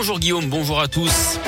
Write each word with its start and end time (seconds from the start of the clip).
Bonjour 0.00 0.18
Guillaume, 0.18 0.48
bonjour 0.48 0.80
à 0.80 0.88
tous. 0.88 1.38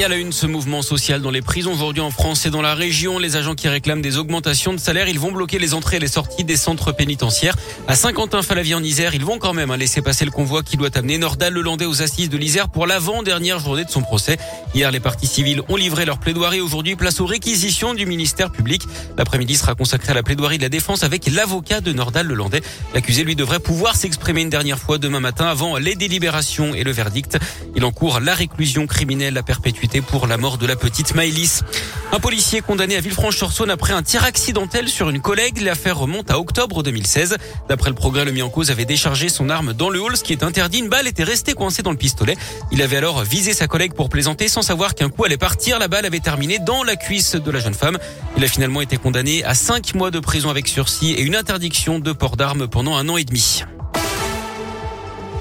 Et 0.00 0.04
à 0.04 0.08
la 0.08 0.16
une, 0.16 0.32
ce 0.32 0.46
mouvement 0.46 0.80
social 0.80 1.20
dans 1.20 1.30
les 1.30 1.42
prisons 1.42 1.74
aujourd'hui 1.74 2.00
en 2.00 2.10
France 2.10 2.46
et 2.46 2.50
dans 2.50 2.62
la 2.62 2.74
région. 2.74 3.18
Les 3.18 3.36
agents 3.36 3.54
qui 3.54 3.68
réclament 3.68 4.00
des 4.00 4.16
augmentations 4.16 4.72
de 4.72 4.78
salaire, 4.78 5.10
ils 5.10 5.20
vont 5.20 5.30
bloquer 5.30 5.58
les 5.58 5.74
entrées 5.74 5.96
et 5.96 6.00
les 6.00 6.08
sorties 6.08 6.42
des 6.42 6.56
centres 6.56 6.92
pénitentiaires. 6.92 7.54
À 7.86 7.94
Saint-Quentin-Falavie 7.94 8.74
en 8.74 8.82
Isère, 8.82 9.14
ils 9.14 9.26
vont 9.26 9.38
quand 9.38 9.52
même 9.52 9.70
hein, 9.70 9.76
laisser 9.76 10.00
passer 10.00 10.24
le 10.24 10.30
convoi 10.30 10.62
qui 10.62 10.78
doit 10.78 10.88
amener 10.96 11.18
Nordal 11.18 11.52
Lelandais 11.52 11.84
aux 11.84 12.00
assises 12.00 12.30
de 12.30 12.38
l'Isère 12.38 12.70
pour 12.70 12.86
l'avant-dernière 12.86 13.58
journée 13.58 13.84
de 13.84 13.90
son 13.90 14.00
procès. 14.00 14.38
Hier, 14.74 14.90
les 14.90 15.00
parties 15.00 15.26
civiles 15.26 15.60
ont 15.68 15.76
livré 15.76 16.06
leur 16.06 16.18
plaidoirie. 16.18 16.62
Aujourd'hui, 16.62 16.96
place 16.96 17.20
aux 17.20 17.26
réquisitions 17.26 17.92
du 17.92 18.06
ministère 18.06 18.50
public. 18.52 18.84
L'après-midi 19.18 19.54
sera 19.54 19.74
consacré 19.74 20.12
à 20.12 20.14
la 20.14 20.22
plaidoirie 20.22 20.56
de 20.56 20.62
la 20.62 20.70
défense 20.70 21.04
avec 21.04 21.26
l'avocat 21.26 21.82
de 21.82 21.92
Nordal 21.92 22.26
Lelandais. 22.26 22.62
L'accusé, 22.94 23.22
lui, 23.22 23.36
devrait 23.36 23.60
pouvoir 23.60 23.96
s'exprimer 23.96 24.40
une 24.40 24.48
dernière 24.48 24.78
fois 24.78 24.96
demain 24.96 25.20
matin 25.20 25.44
avant 25.44 25.76
les 25.76 25.94
délibérations 25.94 26.74
et 26.74 26.84
le 26.84 26.90
verdict. 26.90 27.36
Il 27.76 27.84
encourt 27.84 28.20
la 28.20 28.34
réclusion 28.34 28.86
criminelle 28.86 29.36
à 29.36 29.42
perpétuité 29.42 29.89
pour 29.98 30.28
la 30.28 30.36
mort 30.36 30.56
de 30.56 30.66
la 30.66 30.76
petite 30.76 31.16
Maëlys. 31.16 31.64
Un 32.12 32.20
policier 32.20 32.60
condamné 32.60 32.96
à 32.96 33.00
Villefranche-sur-Saône 33.00 33.70
après 33.70 33.92
un 33.92 34.02
tir 34.02 34.22
accidentel 34.24 34.88
sur 34.88 35.10
une 35.10 35.20
collègue. 35.20 35.60
L'affaire 35.60 35.98
remonte 35.98 36.30
à 36.30 36.38
octobre 36.38 36.84
2016. 36.84 37.36
D'après 37.68 37.90
le 37.90 37.96
progrès, 37.96 38.24
le 38.24 38.30
mis 38.30 38.42
en 38.42 38.48
cause 38.48 38.70
avait 38.70 38.84
déchargé 38.84 39.28
son 39.28 39.50
arme 39.50 39.72
dans 39.72 39.90
le 39.90 40.00
hall, 40.00 40.16
ce 40.16 40.22
qui 40.22 40.32
est 40.32 40.44
interdit. 40.44 40.78
Une 40.78 40.88
balle 40.88 41.08
était 41.08 41.24
restée 41.24 41.54
coincée 41.54 41.82
dans 41.82 41.90
le 41.90 41.96
pistolet. 41.96 42.36
Il 42.70 42.82
avait 42.82 42.98
alors 42.98 43.22
visé 43.24 43.52
sa 43.52 43.66
collègue 43.66 43.94
pour 43.94 44.08
plaisanter 44.08 44.46
sans 44.46 44.62
savoir 44.62 44.94
qu'un 44.94 45.08
coup 45.08 45.24
allait 45.24 45.36
partir. 45.36 45.80
La 45.80 45.88
balle 45.88 46.06
avait 46.06 46.20
terminé 46.20 46.60
dans 46.60 46.84
la 46.84 46.94
cuisse 46.94 47.34
de 47.34 47.50
la 47.50 47.58
jeune 47.58 47.74
femme. 47.74 47.98
Il 48.36 48.44
a 48.44 48.48
finalement 48.48 48.82
été 48.82 48.96
condamné 48.96 49.42
à 49.42 49.54
cinq 49.54 49.94
mois 49.94 50.12
de 50.12 50.20
prison 50.20 50.50
avec 50.50 50.68
sursis 50.68 51.12
et 51.12 51.22
une 51.22 51.34
interdiction 51.34 51.98
de 51.98 52.12
port 52.12 52.36
d'armes 52.36 52.68
pendant 52.68 52.96
un 52.96 53.08
an 53.08 53.16
et 53.16 53.24
demi. 53.24 53.64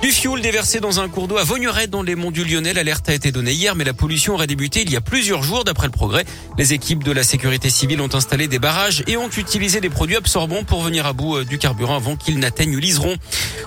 Du 0.01 0.11
fioul 0.11 0.39
déversé 0.39 0.79
dans 0.79 1.01
un 1.01 1.09
cours 1.09 1.27
d'eau 1.27 1.35
à 1.35 1.43
Vaugneray 1.43 1.87
dans 1.87 2.01
les 2.01 2.15
monts 2.15 2.31
du 2.31 2.45
Lyonnais. 2.45 2.71
L'alerte 2.71 3.09
a 3.09 3.13
été 3.13 3.33
donnée 3.33 3.51
hier, 3.51 3.75
mais 3.75 3.83
la 3.83 3.93
pollution 3.93 4.35
aurait 4.35 4.47
débuté 4.47 4.81
il 4.81 4.89
y 4.89 4.95
a 4.95 5.01
plusieurs 5.01 5.43
jours 5.43 5.65
d'après 5.65 5.87
le 5.87 5.91
progrès. 5.91 6.23
Les 6.57 6.71
équipes 6.71 7.03
de 7.03 7.11
la 7.11 7.21
sécurité 7.21 7.69
civile 7.69 7.99
ont 7.99 8.13
installé 8.13 8.47
des 8.47 8.59
barrages 8.59 9.03
et 9.07 9.17
ont 9.17 9.29
utilisé 9.29 9.81
des 9.81 9.89
produits 9.89 10.15
absorbants 10.15 10.63
pour 10.63 10.81
venir 10.81 11.05
à 11.05 11.11
bout 11.11 11.39
euh, 11.39 11.43
du 11.43 11.57
carburant 11.57 11.97
avant 11.97 12.15
qu'il 12.15 12.39
n'atteigne 12.39 12.77
l'Iseron. 12.77 13.17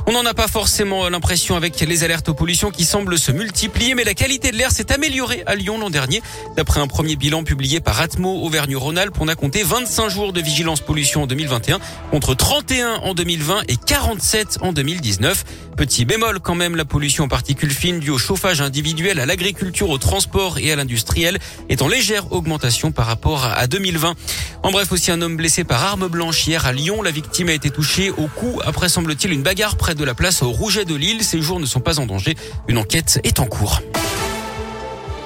On 0.06 0.12
n'en 0.12 0.24
a 0.24 0.32
pas 0.32 0.48
forcément 0.48 1.06
l'impression 1.10 1.54
avec 1.54 1.78
les 1.78 2.02
alertes 2.02 2.30
aux 2.30 2.34
pollutions 2.34 2.70
qui 2.70 2.86
semblent 2.86 3.18
se 3.18 3.30
multiplier, 3.30 3.94
mais 3.94 4.02
la 4.02 4.14
qualité 4.14 4.52
de 4.52 4.56
l'air 4.56 4.70
s'est 4.70 4.90
améliorée 4.90 5.42
à 5.44 5.54
Lyon 5.54 5.78
l'an 5.78 5.90
dernier. 5.90 6.22
D'après 6.56 6.80
un 6.80 6.86
premier 6.86 7.16
bilan 7.16 7.44
publié 7.44 7.80
par 7.80 8.00
Atmo 8.00 8.42
Auvergne-Rhône-Alpes, 8.42 9.16
on 9.20 9.28
a 9.28 9.34
compté 9.34 9.62
25 9.64 10.08
jours 10.08 10.32
de 10.32 10.40
vigilance 10.40 10.80
pollution 10.80 11.24
en 11.24 11.26
2021 11.26 11.78
contre 12.10 12.34
31 12.34 12.94
en 13.02 13.12
2020 13.12 13.64
et 13.68 13.76
47 13.76 14.58
en 14.62 14.72
2019. 14.72 15.44
Petit 15.82 16.04
bémol 16.04 16.38
quand 16.38 16.54
même, 16.54 16.76
la 16.76 16.84
pollution 16.84 17.24
en 17.24 17.28
particules 17.28 17.72
fines 17.72 17.98
due 17.98 18.10
au 18.10 18.16
chauffage 18.16 18.60
individuel, 18.60 19.18
à 19.18 19.26
l'agriculture, 19.26 19.90
au 19.90 19.98
transport 19.98 20.58
et 20.58 20.70
à 20.70 20.76
l'industriel 20.76 21.40
est 21.68 21.82
en 21.82 21.88
légère 21.88 22.30
augmentation 22.30 22.92
par 22.92 23.06
rapport 23.06 23.46
à 23.46 23.66
2020. 23.66 24.14
En 24.62 24.70
bref, 24.70 24.92
aussi 24.92 25.10
un 25.10 25.20
homme 25.20 25.36
blessé 25.36 25.64
par 25.64 25.82
arme 25.82 26.06
blanche 26.06 26.46
hier 26.46 26.66
à 26.66 26.72
Lyon. 26.72 27.02
La 27.02 27.10
victime 27.10 27.48
a 27.48 27.52
été 27.52 27.68
touchée 27.68 28.12
au 28.12 28.28
cou 28.28 28.60
après 28.64 28.88
semble-t-il 28.88 29.32
une 29.32 29.42
bagarre 29.42 29.74
près 29.74 29.96
de 29.96 30.04
la 30.04 30.14
place 30.14 30.42
au 30.42 30.52
Rouget 30.52 30.84
de 30.84 30.94
Lille. 30.94 31.24
Ses 31.24 31.42
jours 31.42 31.58
ne 31.58 31.66
sont 31.66 31.80
pas 31.80 31.98
en 31.98 32.06
danger. 32.06 32.36
Une 32.68 32.78
enquête 32.78 33.18
est 33.24 33.40
en 33.40 33.46
cours. 33.46 33.82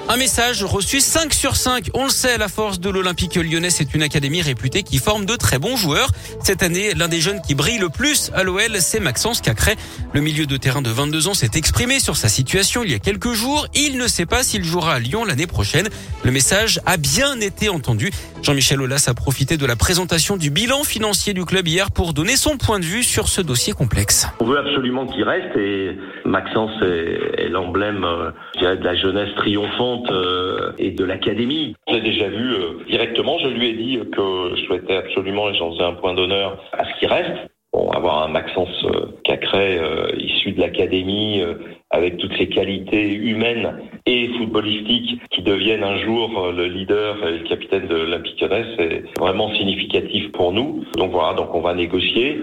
Un 0.09 0.19
message 0.19 0.63
reçu 0.63 1.01
5 1.01 1.35
sur 1.35 1.57
5. 1.57 1.91
On 1.93 2.05
le 2.05 2.11
sait, 2.11 2.39
la 2.39 2.47
force 2.47 2.79
de 2.79 2.89
l'Olympique 2.91 3.35
lyonnais, 3.35 3.71
c'est 3.71 3.93
une 3.93 4.05
académie 4.05 4.41
réputée 4.41 4.85
qui 4.85 4.99
forme 4.99 5.27
de 5.27 5.35
très 5.35 5.59
bons 5.59 5.75
joueurs. 5.75 6.11
Cette 6.41 6.63
année, 6.63 6.95
l'un 6.95 7.09
des 7.09 7.19
jeunes 7.19 7.41
qui 7.41 7.57
brille 7.57 7.79
le 7.79 7.89
plus 7.89 8.31
à 8.33 8.45
l'OL, 8.45 8.77
c'est 8.79 9.01
Maxence 9.01 9.41
Cacré. 9.41 9.75
Le 10.13 10.21
milieu 10.21 10.47
de 10.47 10.57
terrain 10.57 10.81
de 10.81 10.91
22 10.91 11.27
ans 11.27 11.35
s'est 11.35 11.51
exprimé 11.57 11.99
sur 11.99 12.17
sa 12.17 12.29
situation 12.29 12.85
il 12.85 12.93
y 12.93 12.95
a 12.95 13.01
quelques 13.01 13.33
jours. 13.33 13.67
Il 13.75 13.99
ne 13.99 14.07
sait 14.07 14.27
pas 14.27 14.45
s'il 14.45 14.63
jouera 14.63 14.95
à 14.95 14.99
Lyon 15.01 15.25
l'année 15.25 15.49
prochaine. 15.49 15.89
Le 16.23 16.31
message 16.31 16.81
a 16.87 16.99
bien 16.99 17.41
été 17.41 17.69
entendu. 17.69 18.13
Jean-Michel 18.43 18.81
Aulas 18.81 19.07
a 19.09 19.15
profité 19.15 19.57
de 19.57 19.67
la 19.67 19.75
présentation 19.75 20.37
du 20.37 20.51
bilan 20.51 20.85
financier 20.85 21.35
du 21.35 21.45
club 21.45 21.67
hier 21.67 21.91
pour 21.91 22.13
donner 22.13 22.37
son 22.37 22.59
point 22.59 22.79
de 22.79 22.85
vue 22.85 23.03
sur 23.03 23.29
ce 23.29 23.41
dossier 23.41 23.73
complexe. 23.73 24.29
On 24.39 24.45
veut 24.45 24.59
absolument 24.59 25.05
qu'il 25.09 25.25
reste 25.25 25.57
et 25.57 25.99
Maxence 26.25 26.71
est, 26.83 27.46
l'emblème 27.57 28.05
euh, 28.05 28.77
de 28.77 28.85
la 28.85 28.95
jeunesse 28.95 29.35
triomphante 29.37 30.11
euh, 30.11 30.73
et 30.79 30.91
de 30.91 31.05
l'académie. 31.05 31.75
J'ai 31.89 32.01
déjà 32.01 32.29
vu 32.29 32.55
euh, 32.55 32.85
directement, 32.89 33.39
je 33.39 33.49
lui 33.49 33.69
ai 33.71 33.73
dit 33.73 33.99
que 34.13 34.57
je 34.57 34.63
souhaitais 34.67 34.97
absolument, 34.97 35.49
et 35.49 35.55
j'en 35.55 35.73
faisais 35.73 35.85
un 35.85 35.95
point 35.95 36.15
d'honneur, 36.15 36.63
à 36.73 36.85
ce 36.85 36.99
qu'il 36.99 37.09
reste. 37.09 37.51
Avoir 37.93 38.23
un 38.23 38.29
Maxence 38.29 38.87
Cacré 39.23 39.79
issu 40.17 40.53
de 40.53 40.61
l'académie 40.61 41.43
avec 41.91 42.17
toutes 42.17 42.35
ses 42.39 42.49
qualités 42.49 43.13
humaines 43.13 43.81
et 44.07 44.29
footballistiques 44.39 45.21
qui 45.31 45.43
deviennent 45.43 45.85
un 45.85 45.99
jour 45.99 46.53
le 46.57 46.69
leader 46.69 47.17
et 47.27 47.39
le 47.39 47.45
capitaine 47.45 47.87
de 47.87 47.95
l'Olympique 47.95 48.43
c'est 48.79 49.05
vraiment 49.19 49.55
significatif 49.57 50.33
pour 50.33 50.53
nous. 50.53 50.85
Donc 50.97 51.11
voilà, 51.11 51.35
donc 51.35 51.55
on 51.55 51.61
va 51.61 51.75
négocier. 51.75 52.41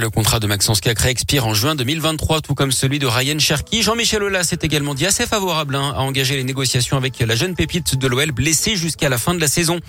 Le 0.00 0.10
contrat 0.10 0.40
de 0.40 0.46
Maxence 0.46 0.82
Cacré 0.82 1.08
expire 1.08 1.46
en 1.46 1.54
juin 1.54 1.74
2023, 1.74 2.42
tout 2.42 2.54
comme 2.54 2.70
celui 2.70 2.98
de 2.98 3.06
Ryan 3.06 3.38
Cherky. 3.38 3.82
Jean-Michel 3.82 4.22
Aulas 4.22 4.44
s'est 4.44 4.58
également 4.60 4.94
dit 4.94 5.06
assez 5.06 5.24
favorable 5.24 5.74
hein, 5.74 5.94
à 5.96 6.00
engager 6.00 6.36
les 6.36 6.44
négociations 6.44 6.98
avec 6.98 7.18
la 7.18 7.34
jeune 7.34 7.54
pépite 7.54 7.96
de 7.96 8.06
l'OL 8.06 8.30
blessée 8.30 8.76
jusqu'à 8.76 9.08
la 9.08 9.16
fin 9.16 9.32
de 9.32 9.40
la 9.40 9.48
saison. 9.48 9.80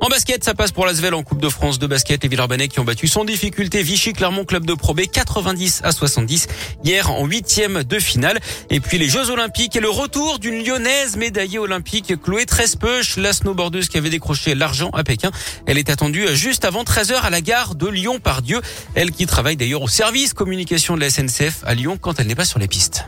En 0.00 0.08
basket, 0.08 0.44
ça 0.44 0.54
passe 0.54 0.70
pour 0.70 0.86
l'Asvel 0.86 1.14
en 1.14 1.24
Coupe 1.24 1.40
de 1.40 1.48
France 1.48 1.80
de 1.80 1.86
basket. 1.88 2.22
Les 2.22 2.28
Villeurbanais 2.28 2.68
qui 2.68 2.78
ont 2.78 2.84
battu 2.84 3.08
sans 3.08 3.24
difficulté 3.24 3.82
Vichy 3.82 4.12
Clermont 4.12 4.44
Club 4.44 4.66
de 4.66 4.74
Pro 4.74 4.94
B 4.94 5.00
90 5.12 5.80
à 5.82 5.90
70 5.90 6.46
hier 6.84 7.10
en 7.10 7.26
huitième 7.26 7.82
de 7.82 7.98
finale. 7.98 8.38
Et 8.70 8.78
puis 8.78 8.98
les 8.98 9.08
Jeux 9.08 9.30
Olympiques 9.30 9.74
et 9.74 9.80
le 9.80 9.90
retour 9.90 10.38
d'une 10.38 10.64
lyonnaise 10.64 11.16
médaillée 11.16 11.58
olympique 11.58 12.14
Chloé 12.22 12.46
Trespeuch, 12.46 13.16
la 13.16 13.32
snowboardeuse 13.32 13.88
qui 13.88 13.98
avait 13.98 14.10
décroché 14.10 14.54
l'argent 14.54 14.90
à 14.90 15.02
Pékin. 15.02 15.32
Elle 15.66 15.78
est 15.78 15.90
attendue 15.90 16.24
juste 16.34 16.64
avant 16.64 16.84
13h 16.84 17.20
à 17.22 17.30
la 17.30 17.40
gare 17.40 17.74
de 17.74 17.88
Lyon 17.88 18.20
par 18.20 18.42
Dieu. 18.42 18.60
Elle 18.94 19.10
qui 19.10 19.26
travaille 19.26 19.55
d'ailleurs 19.56 19.82
au 19.82 19.88
service 19.88 20.34
communication 20.34 20.94
de 20.94 21.00
la 21.00 21.10
SNCF 21.10 21.62
à 21.64 21.74
Lyon 21.74 21.98
quand 22.00 22.20
elle 22.20 22.26
n'est 22.26 22.34
pas 22.34 22.44
sur 22.44 22.58
les 22.58 22.68
pistes. 22.68 23.06